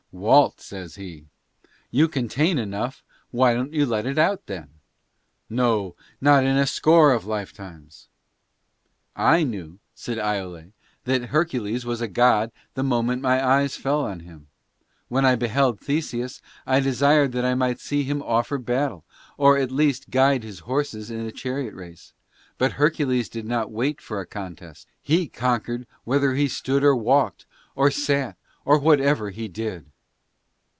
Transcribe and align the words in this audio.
"Walt," 0.13 0.59
says 0.59 0.95
he, 0.95 1.27
"you 1.89 2.09
contain 2.09 2.57
enough, 2.57 3.01
why 3.31 3.53
don't 3.53 3.71
you 3.71 3.85
let 3.85 4.05
it 4.05 4.17
out 4.17 4.45
then?" 4.45 4.67
No, 5.49 5.95
not 6.19 6.43
in 6.43 6.57
a 6.57 6.67
score 6.67 7.13
of 7.13 7.23
lifetimes! 7.25 8.09
"I 9.15 9.43
knew," 9.43 9.79
said 9.95 10.19
Iole, 10.19 10.73
"that 11.05 11.27
Hercules 11.29 11.85
was 11.85 12.01
a 12.01 12.09
god 12.09 12.51
the 12.73 12.83
moment 12.83 13.21
my 13.21 13.41
eyes 13.43 13.77
fell 13.77 14.01
on 14.03 14.19
him. 14.19 14.47
When 15.07 15.23
I 15.25 15.35
beheld 15.37 15.79
Theseus, 15.79 16.41
I 16.67 16.81
desired 16.81 17.31
that 17.31 17.45
I 17.45 17.55
might 17.55 17.79
see 17.79 18.03
him 18.03 18.21
offer 18.21 18.57
battle, 18.57 19.05
or 19.37 19.57
at 19.57 19.71
least 19.71 20.09
guide 20.09 20.43
his 20.43 20.59
horses 20.59 21.09
in 21.09 21.25
the 21.25 21.31
chariot 21.31 21.73
race; 21.73 22.11
but 22.57 22.73
Hercules 22.73 23.29
did 23.29 23.45
not 23.45 23.71
wait 23.71 24.01
for 24.01 24.19
a 24.19 24.25
contest; 24.27 24.89
he 25.01 25.29
conquered 25.29 25.87
whether 26.03 26.33
he 26.35 26.49
stood 26.49 26.83
or 26.83 26.97
walked, 26.97 27.45
or 27.75 27.89
sat, 27.89 28.35
or 28.65 28.77
whatever 28.77 29.29
thing 29.31 29.39
he 29.39 29.47
did." 29.47 29.85